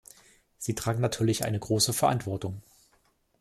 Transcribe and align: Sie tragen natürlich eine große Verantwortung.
Sie 0.57 0.73
tragen 0.73 0.99
natürlich 0.99 1.45
eine 1.45 1.59
große 1.59 1.93
Verantwortung. 1.93 2.63